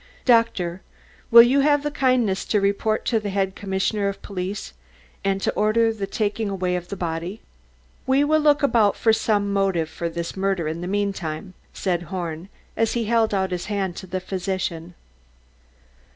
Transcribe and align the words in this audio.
"Doctor, 0.25 0.81
will 1.29 1.43
you 1.43 1.59
have 1.59 1.83
the 1.83 1.91
kindness 1.91 2.43
to 2.45 2.59
report 2.59 3.05
to 3.05 3.19
the 3.19 3.29
head 3.29 3.55
Commissioner 3.55 4.07
of 4.09 4.19
Police, 4.23 4.73
and 5.23 5.39
to 5.43 5.51
order 5.53 5.93
the 5.93 6.07
taking 6.07 6.49
away 6.49 6.75
of 6.75 6.87
the 6.87 6.95
body? 6.95 7.39
We 8.07 8.23
will 8.23 8.39
look 8.39 8.63
about 8.63 8.95
for 8.95 9.13
some 9.13 9.53
motive 9.53 9.89
for 9.89 10.09
this 10.09 10.35
murder 10.35 10.67
in 10.67 10.81
the 10.81 10.87
meantime," 10.87 11.53
said 11.71 12.01
Horn, 12.09 12.49
as 12.75 12.93
he 12.93 13.03
held 13.05 13.31
out 13.31 13.51
his 13.51 13.67
hand 13.67 13.95
to 13.97 14.07
the 14.07 14.19
physician. 14.19 14.95